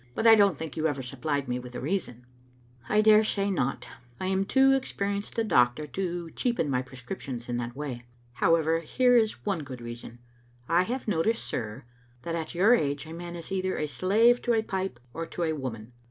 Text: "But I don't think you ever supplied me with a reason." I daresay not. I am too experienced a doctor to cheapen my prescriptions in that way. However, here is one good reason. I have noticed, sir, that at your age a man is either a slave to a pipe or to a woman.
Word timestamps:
"But 0.15 0.25
I 0.25 0.33
don't 0.33 0.57
think 0.57 0.75
you 0.75 0.87
ever 0.87 1.03
supplied 1.03 1.47
me 1.47 1.59
with 1.59 1.75
a 1.75 1.79
reason." 1.79 2.25
I 2.89 3.01
daresay 3.01 3.51
not. 3.51 3.87
I 4.19 4.25
am 4.25 4.45
too 4.45 4.71
experienced 4.71 5.37
a 5.37 5.43
doctor 5.43 5.85
to 5.85 6.31
cheapen 6.31 6.71
my 6.71 6.81
prescriptions 6.81 7.47
in 7.47 7.57
that 7.57 7.75
way. 7.75 8.05
However, 8.33 8.79
here 8.79 9.15
is 9.15 9.45
one 9.45 9.59
good 9.59 9.79
reason. 9.79 10.17
I 10.67 10.81
have 10.89 11.07
noticed, 11.07 11.43
sir, 11.43 11.83
that 12.23 12.33
at 12.33 12.55
your 12.55 12.73
age 12.73 13.05
a 13.05 13.13
man 13.13 13.35
is 13.35 13.51
either 13.51 13.77
a 13.77 13.85
slave 13.87 14.41
to 14.41 14.55
a 14.55 14.63
pipe 14.63 14.99
or 15.13 15.27
to 15.27 15.43
a 15.43 15.53
woman. 15.53 15.93